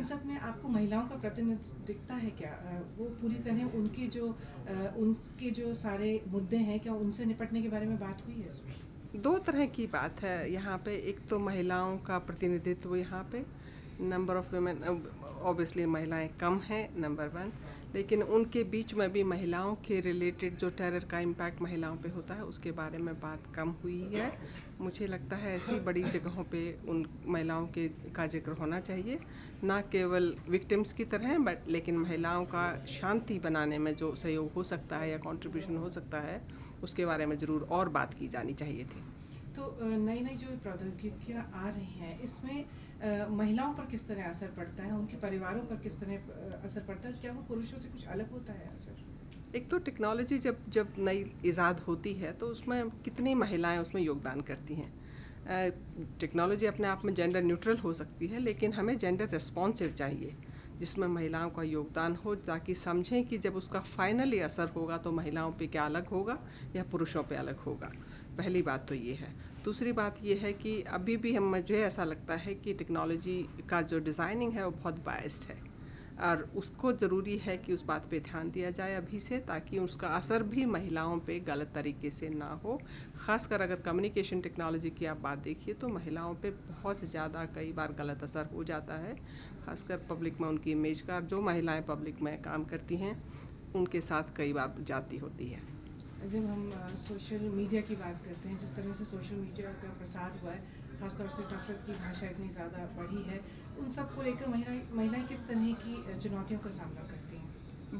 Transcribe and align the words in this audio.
इन 0.00 0.06
सब 0.06 0.22
में 0.26 0.38
आपको 0.38 0.68
महिलाओं 0.68 1.08
का 1.08 1.16
प्रतिनिधित्व 1.20 1.86
दिखता 1.86 2.14
है 2.16 2.30
क्या? 2.36 2.50
वो 2.98 3.04
पूरी 3.20 3.34
तरह 3.44 3.78
उनकी 3.78 4.06
जो 4.08 4.26
उनके 4.98 5.50
जो 5.50 5.72
सारे 5.76 6.10
मुद्दे 6.28 6.56
हैं, 6.58 6.78
क्या 6.80 6.92
उनसे 6.94 7.24
निपटने 7.24 7.62
के 7.62 7.68
बारे 7.68 7.86
में 7.86 7.98
बात 8.00 8.22
हुई 8.26 8.34
है 8.34 8.46
इसमें 8.48 9.22
दो 9.22 9.36
तरह 9.46 9.66
की 9.76 9.86
बात 9.92 10.22
है। 10.22 10.52
यहाँ 10.52 10.78
पे 10.84 10.94
एक 11.10 11.20
तो 11.30 11.38
महिलाओं 11.40 11.96
का 12.06 12.18
प्रतिनिधित्व 12.26 12.96
यहाँ 12.96 13.22
पे 13.32 13.44
नंबर 14.02 14.36
ऑफ़ 14.36 14.54
वेमेन 14.54 14.82
ऑब्वियसली 15.42 15.86
महिलाएँ 15.86 16.28
कम 16.40 16.58
हैं 16.64 16.82
नंबर 17.00 17.28
वन 17.36 17.52
लेकिन 17.94 18.22
उनके 18.22 18.62
बीच 18.64 18.94
में 18.94 19.10
भी 19.12 19.22
महिलाओं 19.24 19.74
के 19.86 20.00
रिलेटेड 20.00 20.56
जो 20.56 20.70
टेरर 20.72 21.04
का 21.10 21.18
इम्पैक्ट 21.20 21.62
महिलाओं 21.62 21.96
पे 21.96 22.08
होता 22.08 22.34
है, 22.34 22.44
उसके 22.44 22.72
बारे 22.72 22.98
में 22.98 23.14
बात 23.20 23.52
कम 23.54 23.74
हुई 23.82 24.00
है। 24.12 24.32
मुझे 24.80 25.06
लगता 25.06 25.36
है 25.36 25.54
ऐसी 25.56 25.78
बड़ी 25.80 26.02
जगहों 26.04 26.44
पे 26.44 26.60
उन 26.88 27.04
महिलाओं 27.26 27.66
के 27.68 27.86
का 28.16 28.26
ज़िक्र 28.26 28.52
होना 28.52 28.80
चाहिए। 28.80 29.18
ना 29.64 29.80
केवल 29.92 30.34
विक्टिम्स 30.48 30.92
की 30.92 31.04
तरह 31.06 31.38
बट 31.40 31.68
लेकिन 31.68 31.96
महिलाओं 31.98 32.44
का 32.46 32.64
शांति 32.90 33.38
बनाने 33.38 33.78
में 33.78 33.94
जो 33.94 34.14
सहयोग 34.14 34.52
हो 34.52 34.62
सकता 34.64 34.98
है 34.98 35.10
या 35.10 35.18
कॉन्ट्रीब्यूशन 35.18 35.76
हो 35.76 35.88
सकता 35.88 36.20
है, 36.20 36.40
उसके 36.82 37.06
बारे 37.06 37.26
में 37.26 37.38
ज़रूर 37.38 37.66
और 37.70 37.88
बात 37.88 38.14
की 38.14 38.28
जानी 38.28 38.54
चाहिए 38.54 38.84
थी। 38.84 39.02
तो 39.56 39.76
नई 39.82 40.20
नई 40.20 40.36
जो 40.36 40.56
प्रौद्योगिकियाँ 40.62 41.50
आ 41.54 41.68
रही 41.68 41.92
हैं, 41.94 42.20
इसमें 42.20 42.64
महिलाओं 43.02 43.72
पर 43.74 43.86
किस 43.86 44.06
तरह 44.08 44.28
असर 44.28 44.46
पड़ता 44.56 44.82
है? 44.82 44.92
उनके 44.92 45.16
परिवारों 45.16 45.60
पर 45.60 45.76
किस 45.76 45.98
तरह 46.00 46.62
असर 46.64 46.80
पड़ता 46.80 47.08
है? 47.08 47.14
क्या 47.14 47.32
वो 47.32 47.42
पुरुषों 47.48 47.78
से 47.78 47.88
कुछ 47.88 48.06
अलग 48.06 48.30
होता 48.30 48.52
है 48.52 48.74
असर? 48.74 48.96
एक 49.56 49.68
तो 49.70 49.78
टेक्नोलॉजी 49.78 50.38
जब 50.38 50.58
जब 50.68 50.92
नई 50.98 51.24
ईजाद 51.46 51.80
होती 51.80 52.12
है 52.14 52.32
तो 52.32 52.46
उसमें 52.46 52.90
कितनी 53.04 53.34
महिलाएँ 53.34 53.78
उसमें 53.78 54.02
योगदान 54.02 54.40
करती 54.40 54.74
हैं? 54.74 54.92
टेक्नोलॉजी 56.20 56.66
अपने 56.66 56.88
आप 56.88 57.04
में 57.04 57.14
जेंडर 57.14 57.42
न्यूट्रल 57.42 57.76
हो 57.76 57.92
सकती 57.92 58.26
है, 58.26 58.38
लेकिन 58.38 58.72
हमें 58.72 58.96
जेंडर 58.98 59.28
रिस्पॉन्सिव 59.28 59.92
चाहिए। 59.92 60.34
जिसमें 60.80 61.06
महिलाओं 61.08 61.50
का 61.50 61.62
योगदान 61.62 62.14
हो, 62.16 62.34
ताकि 62.34 62.74
समझें 62.74 63.24
कि 63.24 63.38
जब 63.38 63.56
उसका 63.56 63.80
फाइनली 63.80 64.38
असर 64.40 64.68
होगा 64.68 64.98
तो 64.98 65.12
महिलाओं 65.12 65.52
पे 65.52 65.66
क्या 65.66 65.84
अलग 65.84 66.06
होगा 66.06 66.38
या 66.76 66.84
पुरुषों 66.92 67.22
पे 67.22 67.36
अलग 67.36 67.58
होगा। 67.58 67.92
पहली 68.38 68.62
बात 68.62 68.86
तो 68.88 68.94
ये 68.94 69.14
है। 69.14 69.34
दूसरी 69.64 69.92
बात 69.92 70.18
ये 70.22 70.34
है 70.34 70.52
कि 70.52 70.80
अभी 70.82 71.16
भी 71.16 71.34
हम, 71.34 71.50
मुझे 71.50 71.82
ऐसा 71.82 72.04
लगता 72.04 72.34
है 72.36 72.54
कि 72.54 72.74
टेक्नोलॉजी 72.74 73.42
का 73.70 73.82
जो 73.82 73.98
डिज़ाइनिंग 73.98 74.52
है, 74.52 74.64
वो 74.64 74.70
बहुत 74.70 75.04
बायस्ड 75.04 75.44
है। 75.44 75.69
और 76.20 76.48
उसको 76.56 76.92
ज़रूरी 76.92 77.36
है 77.38 77.56
कि 77.58 77.72
उस 77.72 77.84
बात 77.84 78.06
पे 78.10 78.20
ध्यान 78.20 78.50
दिया 78.50 78.70
जाए 78.70 78.94
अभी 78.94 79.20
से, 79.20 79.38
ताकि 79.40 79.78
उसका 79.78 80.08
असर 80.08 80.42
भी 80.44 80.64
महिलाओं 80.66 81.18
पे 81.18 81.38
गलत 81.40 81.70
तरीके 81.74 82.10
से 82.10 82.28
ना 82.30 82.48
हो। 82.64 82.80
ख़ासकर 83.18 83.60
अगर 83.60 83.76
कम्युनिकेशन 83.80 84.40
टेक्नोलॉजी 84.40 84.90
की 84.90 85.06
आप 85.06 85.20
बात 85.20 85.38
देखिए 85.40 85.74
तो 85.74 85.88
महिलाओं 85.88 86.34
पे 86.34 86.50
बहुत 86.50 87.04
ज़्यादा 87.06 87.44
कई 87.54 87.72
बार 87.72 87.92
गलत 87.98 88.22
असर 88.22 88.48
हो 88.54 88.64
जाता 88.64 88.94
है। 88.98 89.14
ख़ासकर 89.64 89.96
पब्लिक 90.10 90.40
में 90.40 90.48
उनकी 90.48 90.70
इमेज 90.72 91.00
का, 91.00 91.20
जो 91.20 91.40
महिलाएँ 91.42 91.82
पब्लिक 91.82 92.22
में 92.22 92.36
काम 92.42 92.64
करती 92.64 92.96
हैं, 92.96 93.16
उनके 93.74 94.00
साथ 94.02 94.36
कई 94.36 94.52
बार 94.52 94.74
जाती 94.82 95.18
होती 95.18 95.48
है। 95.48 95.68
जब 96.22 96.46
हम 96.46 96.94
सोशल 96.98 97.48
मीडिया 97.50 97.80
की 97.82 97.94
बात 97.96 98.22
करते 98.24 98.48
हैं, 98.48 98.58
जिस 98.58 98.74
तरह 98.76 98.92
से 98.92 99.04
सोशल 99.06 99.34
मीडिया 99.36 99.70
का 99.74 99.92
प्रसार 99.98 100.38
हुआ 100.42 100.52
है 100.52 100.89
खासतौर 101.00 101.28
से 101.28 101.42
नफरत 101.44 101.82
की 101.86 101.92
भाषा 102.00 102.26
इतनी 102.26 102.48
ज़्यादा 102.50 102.84
बढ़ी 102.96 103.22
है 103.30 103.40
उन 103.80 103.88
सबको 103.90 104.22
लेकर 104.22 104.48
महिलाएँ 104.48 104.82
महिलाएँ 104.94 105.26
किस 105.28 105.46
तरह 105.48 105.72
की 105.84 106.20
चुनौतियों 106.20 106.60
का 106.60 106.70
सामना 106.70 107.06
करती 107.10 107.36
हैं? 107.36 107.48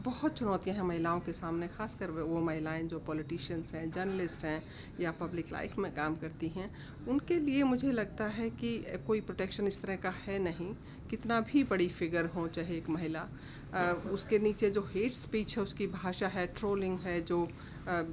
बहुत 0.05 0.37
चुनौतियाँ 0.39 0.77
हैं 0.77 0.83
महिलाओं 0.85 1.21
के 1.21 1.33
सामने 1.33 1.69
खासकर 1.69 2.11
वो 2.11 2.41
महिलाएँ 2.41 2.83
जो 2.89 2.99
पॉलिटिशियंस 3.07 3.73
हैं 3.75 3.91
जर्नलिस्ट 3.91 4.45
हैं 4.45 4.63
या 5.01 5.11
पब्लिक 5.21 5.53
लाइफ 5.53 5.79
में 5.79 5.93
काम 5.95 6.17
करती 6.17 6.49
हैं 6.49 6.71
उनके 7.09 7.39
लिए 7.41 7.63
मुझे 7.65 7.93
लगता 7.93 8.27
है 8.37 8.49
कि 8.51 8.77
कोई 9.07 9.21
प्रोटेक्शन 9.21 9.67
इस 9.67 9.81
तरह 9.83 9.97
का 10.05 10.11
है 10.27 10.39
नहीं 10.39 10.73
कितना 11.11 11.41
भी 11.41 11.65
बड़ी 11.65 11.89
फिगर 11.99 12.27
हो 12.35 12.47
चाहे 12.49 12.77
एक 12.77 12.89
महिला 12.89 13.27
आ, 13.75 13.93
उसके 14.13 14.39
नीचे 14.39 14.71
जो 14.71 14.81
हेट 14.95 15.13
स्पीच 15.15 15.57
है 15.57 15.63
उसकी 15.63 15.87
भाषा 15.89 16.29
है 16.29 16.47
ट्रोलिंग 16.55 16.99
है 17.01 17.21
जो 17.25 17.43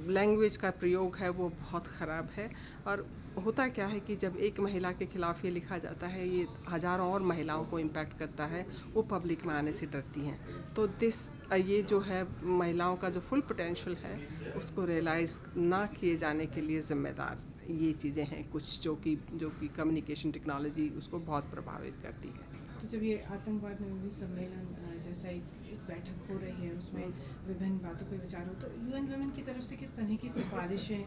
लैंग्वेज 0.08 0.56
का 0.56 0.70
प्रयोग 0.80 1.16
है 1.16 1.28
वो 1.30 1.48
बहुत 1.60 1.86
ख़राब 1.98 2.28
है 2.36 2.50
और 2.86 3.06
होता 3.38 3.66
क्या 3.70 3.86
है 3.86 4.00
कि 4.00 4.16
जब 4.16 4.36
एक 4.38 4.60
महिला 4.60 4.92
के 4.92 5.06
ख़िलाफ़ 5.06 5.44
ये 5.46 5.50
लिखा 5.52 5.78
जाता 5.78 6.06
है 6.06 6.28
ये 6.28 6.46
हज़ारों 6.68 7.10
और 7.12 7.22
महिलाओं 7.24 7.64
को 7.64 7.78
इम्पैक्ट 7.78 8.18
करता 8.18 8.46
है 8.46 8.66
वो 8.94 9.02
पब्लिक 9.10 9.44
में 9.46 9.54
आने 9.54 9.72
से 9.72 9.86
डरती 9.86 10.20
हैं। 10.20 10.38
तो 10.74 10.86
दिस 10.98 11.28
ये 11.52 11.82
जो 11.84 12.00
है 12.00 12.26
महिलाओं 12.44 12.96
का 12.96 13.10
जो 13.10 13.20
फुल 13.20 13.40
पोटेंशियल 13.42 13.96
है 13.96 14.16
उसको 14.56 14.84
रियलाइज़ 14.84 15.38
ना 15.56 15.84
किए 15.94 16.16
जाने 16.16 16.46
के 16.46 16.60
लिए 16.60 16.80
ज़िम्मेदार 16.82 17.46
ये 17.70 17.92
चीज़ें 17.94 18.24
हैं 18.26 18.48
कुछ 18.50 18.80
जो 18.82 18.94
कि 18.96 19.16
जो 19.34 19.48
कि 19.50 19.68
कम्युनिकेशन 19.76 20.30
टेक्नोलॉजी 20.32 20.88
उसको 20.98 21.18
बहुत 21.20 21.50
प्रभावित 21.50 21.96
करती 22.02 22.28
है। 22.28 22.56
तो 22.80 22.88
जब 22.88 23.02
ये 23.02 23.16
आतंकवाद 23.30 23.80
निरोधी 23.80 24.10
सम्मेलन 24.10 25.00
जैसा 25.04 25.28
एक, 25.28 25.42
बैठक 25.88 26.30
हो 26.30 26.36
रही 26.38 26.66
है 26.66 26.72
उसमें 26.72 27.12
विभिन्न 27.48 27.78
बातों 27.80 28.06
पर 28.06 28.22
विचार 28.22 28.46
हो 28.46 28.54
तो 28.62 28.68
यूएन 28.84 29.10
वुमेन 29.10 29.30
की 29.36 29.42
तरफ़ 29.42 29.64
से 29.64 29.76
किस 29.76 29.96
तरह 29.96 30.16
की 30.16 30.28
सिफारिशें 30.30 31.04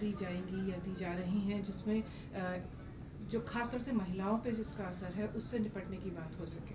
दी 0.00 0.12
जाएँगी 0.20 0.70
या 0.70 0.76
दी 0.78 0.94
जा 1.00 1.12
रही 1.14 1.40
हैं, 1.42 1.62
जिसमें 1.62 2.02
जो 3.30 3.40
खासतौर 3.48 3.80
से 3.80 3.92
महिलाओं 3.92 4.36
पे 4.44 4.52
जिसका 4.52 4.84
असर 4.84 5.12
है, 5.14 5.26
उससे 5.36 5.58
निपटने 5.58 5.96
की 5.96 6.10
बात 6.10 6.38
हो 6.40 6.46
सके? 6.46 6.74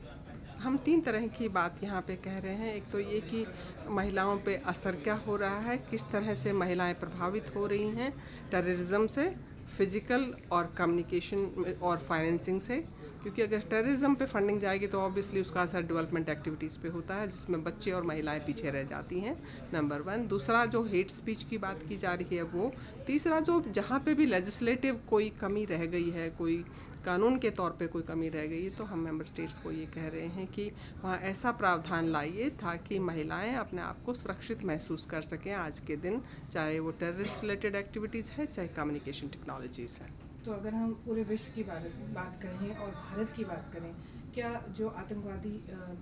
हम 0.63 0.77
तीन 0.85 1.01
तरह 1.01 1.25
की 1.37 1.47
बात 1.49 1.83
यहाँ 1.83 2.01
पे 2.01 2.15
कह 2.25 2.37
रहे 2.39 2.53
हैं। 2.55 2.73
एक 2.73 2.83
तो 2.91 2.99
ये 2.99 3.19
कि 3.23 3.45
महिलाओं 3.91 4.37
पे 4.45 4.55
असर 4.67 4.95
क्या 5.03 5.15
हो 5.27 5.35
रहा 5.37 5.59
है, 5.61 5.77
किस 5.89 6.03
तरह 6.11 6.33
से 6.35 6.53
महिलाएँ 6.53 6.93
प्रभावित 6.95 7.55
हो 7.55 7.65
रही 7.67 7.89
हैं 7.97 8.11
टेररिज्म 8.51 9.07
से 9.07 9.29
फ़िज़िकल 9.77 10.33
और 10.51 10.73
कम्युनिकेशन 10.77 11.75
और 11.81 11.97
फाइनेंसिंग 12.09 12.59
से 12.61 12.83
क्योंकि 13.25 13.41
अगर 13.41 13.59
टेररिज्म 13.69 14.15
पे 14.15 14.25
फंडिंग 14.27 14.59
जाएगी 14.61 14.87
तो 14.87 14.99
ऑब्वियसली 15.01 15.41
उसका 15.41 15.61
असर 15.61 15.81
डेवलपमेंट 15.83 16.27
एक्टिविटीज़ 16.29 16.77
पे 16.79 16.87
होता 16.89 17.15
है, 17.15 17.27
जिसमें 17.27 17.63
बच्चे 17.63 17.91
और 17.91 18.03
महिलाएँ 18.03 18.39
पीछे 18.39 18.71
रह 18.71 18.83
जाती 18.85 19.19
हैं 19.19 19.35
नंबर 19.73 20.01
वन 20.01 20.27
दूसरा 20.27 20.65
जो 20.65 20.83
हेट 20.85 21.11
स्पीच 21.11 21.43
की 21.43 21.57
बात 21.57 21.79
की 21.89 21.97
जा 21.97 22.13
रही 22.13 22.35
है 22.35 22.43
वो, 22.43 22.71
तीसरा 23.07 23.39
जो 23.39 23.59
जहाँ 23.69 23.99
पे 23.99 24.13
भी 24.13 24.25
लेजिस्लेटिव 24.25 24.99
कोई 25.09 25.29
कमी 25.41 25.65
रह 25.65 25.85
गई 25.87 26.09
है, 26.09 26.29
कोई 26.29 26.63
कानून 27.05 27.37
के 27.39 27.49
तौर 27.51 27.75
पे 27.79 27.87
कोई 27.87 28.01
कमी 28.03 28.29
रह 28.29 28.45
गई 28.47 28.69
तो 28.69 28.83
हम 28.83 28.99
मेंबर 28.99 29.25
स्टेट्स 29.25 29.57
को 29.57 29.71
ये 29.71 29.85
कह 29.95 30.07
रहे 30.07 30.27
हैं 30.27 30.45
कि 30.47 30.69
वहाँ 31.03 31.17
ऐसा 31.23 31.51
प्रावधान 31.53 32.07
लाइए 32.07 32.49
ताकि 32.61 32.99
महिलाएँ 33.01 33.55
अपने 33.55 33.81
आप 33.81 34.03
को 34.05 34.13
सुरक्षित 34.13 34.63
महसूस 34.63 35.05
कर 35.05 35.21
सकें 35.23 35.51
आज 35.53 35.79
के 35.79 35.95
दिन, 35.97 36.21
चाहे 36.53 36.79
वो 36.79 36.91
टेररिस्ट 36.93 37.41
रिलेटेड 37.41 37.75
एक्टिविटीज़ 37.75 38.31
है, 38.31 38.45
चाहे 38.45 38.67
कम्युनिकेशन 38.67 39.27
टेक्नोलॉजीज़ 39.27 39.99
हैं। 40.01 40.24
तो 40.45 40.51
अगर 40.53 40.73
हम 40.73 40.93
पूरे 41.05 41.23
विश्व 41.23 41.53
की 41.55 41.63
बात 41.63 42.39
करें 42.41 42.75
और 42.75 42.91
भारत 42.91 43.33
की 43.35 43.43
बात 43.45 43.69
करें, 43.73 43.93
क्या 44.33 44.49
जो 44.77 44.87
आतंकवादी 44.99 45.53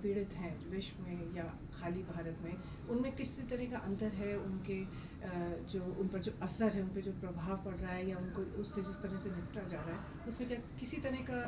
पीड़ित 0.02 0.32
हैं 0.34 0.52
विश्व 0.70 1.02
में 1.02 1.36
या 1.36 1.44
खाली 1.74 2.02
भारत 2.04 2.38
में, 2.44 2.54
उनमें 2.90 3.14
किस 3.16 3.38
तरह 3.50 3.70
का 3.72 3.78
अंतर 3.88 4.12
है? 4.14 4.36
उनके 4.38 4.78
जो 5.72 5.82
उन 6.00 6.08
पर 6.08 6.20
जो 6.20 6.32
असर 6.42 6.72
है, 6.72 6.82
उन 6.82 6.88
पर 6.94 7.00
जो 7.00 7.12
प्रभाव 7.20 7.56
पड़ 7.64 7.74
रहा 7.74 7.92
है 7.92 8.08
या 8.08 8.16
उनको 8.18 8.42
उससे 8.62 8.82
जिस 8.82 9.02
तरह 9.02 9.16
से 9.18 9.30
निपटा 9.30 9.68
जा 9.68 9.78
रहा 9.78 9.94
है, 9.94 10.28
उसमें 10.28 10.48
क्या 10.48 10.58
किसी 10.80 10.96
तरह 11.00 11.24
का 11.30 11.40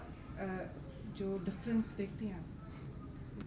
जो 1.19 1.39
डिफरेंस 1.45 1.95
देखते 1.99 2.25
हैं 2.25 2.35
आप? 2.35 2.47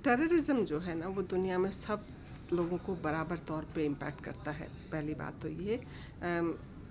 टेररिज्म 0.04 0.66
जो 0.66 0.80
है 0.80 0.96
ना, 0.96 1.08
वो 1.08 1.22
दुनिया 1.28 1.58
में 1.58 1.72
सब 1.74 2.06
लोगों 2.54 2.78
को 2.86 2.96
बराबर 3.04 3.38
तौर 3.48 3.66
पे 3.76 3.86
इम्पैक्ट 3.86 4.24
करता 4.26 4.52
है। 4.52 4.68
पहली 4.92 5.14
बात 5.16 5.42
तो 5.42 5.48
ये 5.48 5.76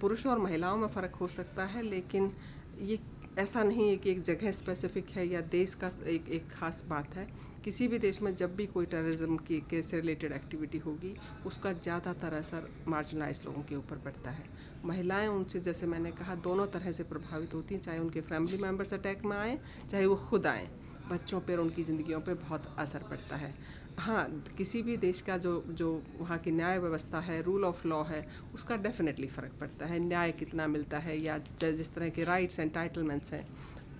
पुरुषों 0.01 0.33
और 0.33 0.39
महिलाओं 0.39 0.77
में 0.77 0.89
फ़र्क 0.89 1.15
हो 1.15 1.29
सकता 1.29 1.65
है, 1.67 1.83
लेकिन 1.83 2.33
ये 2.81 2.99
ऐसा 3.39 3.63
नहीं 3.63 3.89
है 3.89 3.97
कि 3.97 4.11
एक 4.11 4.23
जगह 4.23 4.51
स्पेसिफिक 4.51 5.11
है 5.17 5.27
या 5.27 5.41
देश 5.51 5.75
का 5.75 5.91
एक 6.07 6.29
एक 6.29 6.49
ख़ास 6.53 6.83
बात 6.89 7.17
है। 7.17 7.27
किसी 7.65 7.87
भी 7.89 7.99
देश 7.99 8.21
में 8.23 8.35
जब 8.37 8.55
भी 8.57 8.67
कोई 8.67 8.87
टेररिज्म 8.87 9.37
की, 9.39 9.61
के 9.61 9.83
से 9.83 10.01
रिलेटेड 10.01 10.33
एक्टिविटी 10.33 10.79
होगी, 10.79 11.15
उसका 11.45 11.73
ज़्यादातर 11.73 12.35
असर 12.35 12.69
मार्जिनाइज 12.89 13.41
लोगों 13.47 13.63
के 13.63 13.75
ऊपर 13.75 13.99
पड़ता 13.99 14.31
है। 14.31 14.45
महिलाएँ 14.85 15.29
उनसे, 15.29 15.61
जैसे 15.61 15.87
मैंने 15.87 16.11
कहा, 16.13 16.35
दोनों 16.37 16.67
तरह 16.69 16.93
से 16.93 17.03
प्रभावित 17.05 17.55
होती 17.55 17.75
हैं, 17.75 17.83
चाहे 17.83 17.99
उनके 17.99 18.21
फैमिली 18.23 18.59
मेंबर्स 18.59 18.95
अटैक 18.95 19.25
में 19.25 19.37
आएँ, 19.37 19.59
चाहे 19.91 20.07
वो 20.07 20.17
खुद 20.29 20.47
आएँ। 20.47 20.69
बच्चों 21.07 21.41
पर 21.41 21.59
उनकी 21.59 21.83
ज़िंदगियों 21.85 22.21
पर 22.21 22.35
बहुत 22.37 22.67
असर 22.79 23.03
पड़ता 23.03 23.37
है। 23.37 23.55
हाँ 23.99 24.25
किसी 24.59 24.81
भी 24.83 24.97
देश 24.97 25.21
का 25.21 25.37
जो 25.39 25.53
जो 25.71 25.89
वहाँ 26.19 26.39
की 26.39 26.51
न्याय 26.51 26.79
व्यवस्था 26.79 27.21
है 27.21 27.41
रूल 27.43 27.65
ऑफ़ 27.65 27.87
लॉ 27.89 28.03
है, 28.05 28.21
उसका 28.55 28.77
डेफिनेटली 28.77 29.27
फ़र्क 29.29 29.53
पड़ता 29.61 29.87
है। 29.87 29.99
न्याय 29.99 30.33
कितना 30.33 30.67
मिलता 30.67 30.99
है 30.99 31.17
या 31.19 31.39
जिस 31.61 31.93
तरह 31.95 32.09
के 32.09 32.25
राइट्स 32.25 32.61
एंटाइटलमेंट्स 32.61 33.33
हैं, 33.33 33.45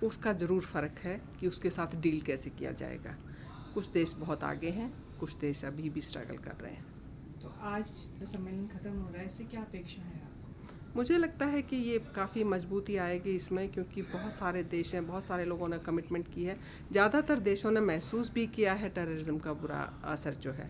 उसका 0.03 0.33
ज़रूर 0.33 0.61
फ़र्क 0.63 0.99
है 1.03 1.19
कि 1.39 1.47
उसके 1.47 1.69
साथ 1.69 1.95
डील 2.01 2.21
कैसे 2.21 2.49
किया 2.49 2.71
जाएगा। 2.73 3.15
कुछ 3.73 3.89
देश 3.89 4.15
बहुत 4.19 4.43
आगे 4.43 4.69
हैं, 4.69 4.91
कुछ 5.19 5.35
देश 5.37 5.65
अभी 5.65 5.89
भी 5.89 6.01
स्ट्रगल 6.01 6.37
कर 6.37 6.55
रहे 6.63 6.71
हैं। 6.71 6.85
तो 7.41 7.53
आज 7.67 7.83
जो 8.19 8.25
सम्मेलन 8.27 8.67
ख़त्म 8.67 8.91
हो 8.91 9.09
रहा 9.09 9.21
है, 9.21 9.27
इससे 9.27 9.43
क्या 9.45 9.61
अपेक्षा 9.61 10.01
है 10.03 10.28
मुझे 10.95 11.17
लगता 11.17 11.45
है 11.45 11.61
कि 11.61 11.75
ये 11.77 11.97
काफ़ी 12.15 12.43
मजबूती 12.43 12.95
आएगी 12.97 13.31
इसमें, 13.31 13.67
क्योंकि 13.71 14.01
बहुत 14.03 14.33
सारे 14.33 14.63
देश 14.65 14.93
हैं, 14.93 15.05
बहुत 15.07 15.23
सारे 15.23 15.45
लोगों 15.45 15.67
ने 15.67 15.77
कमिटमेंट 15.79 16.27
की 16.33 16.43
है। 16.43 16.57
ज़्यादातर 16.91 17.39
देशों 17.39 17.71
ने 17.71 17.79
महसूस 17.81 18.31
भी 18.33 18.45
किया 18.49 18.73
है 18.73 18.89
टेररिज्म 18.89 19.37
का 19.39 19.53
बुरा 19.55 19.81
असर 20.05 20.35
जो 20.35 20.51
है। 20.51 20.69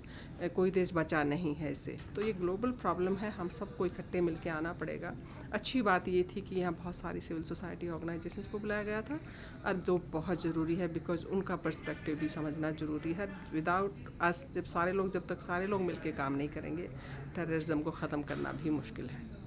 कोई 0.49 0.71
देश 0.71 0.93
बचा 0.93 1.23
नहीं 1.23 1.53
है 1.55 1.71
इससे 1.71 1.97
तो 2.15 2.21
ये 2.21 2.33
ग्लोबल 2.33 2.71
प्रॉब्लम 2.81 3.15
है, 3.15 3.31
हम 3.31 3.49
सबको 3.49 3.85
इकट्ठे 3.85 4.21
मिल 4.21 4.35
के 4.35 4.49
आना 4.49 4.73
पड़ेगा। 4.73 5.15
अच्छी 5.53 5.81
बात 5.81 6.07
ये 6.07 6.23
थी 6.25 6.41
कि 6.41 6.55
यहाँ 6.55 6.73
बहुत 6.73 6.95
सारी 6.95 7.21
सिविल 7.21 7.43
सोसाइटी 7.43 7.89
ऑर्गेनाइजेशंस 7.89 8.47
को 8.47 8.59
बुलाया 8.59 8.83
गया 8.83 9.01
था, 9.01 9.19
और 9.65 9.73
जो 9.77 9.97
बहुत 10.11 10.43
ज़रूरी 10.43 10.75
है 10.75 10.93
बिकॉज़ 10.93 11.25
उनका 11.27 11.55
पर्सपेक्टिव 11.57 12.15
भी 12.15 12.29
समझना 12.29 12.71
ज़रूरी 12.73 13.13
है। 13.13 13.29
विदाउट 13.53 14.13
अस 14.21 14.45
जब 14.55 14.65
सारे 14.67 14.91
लोग, 14.91 15.13
जब 15.13 15.27
तक 15.27 15.41
सारे 15.41 15.67
लोग 15.67 15.81
मिल 15.81 15.97
काम 16.11 16.33
नहीं 16.33 16.49
करेंगे 16.49 16.89
टेररिज्म 17.35 17.81
को 17.81 17.91
ख़त्म 17.93 18.21
करना 18.23 18.51
भी 18.53 18.69
मुश्किल 18.71 19.05
है। 19.05 19.38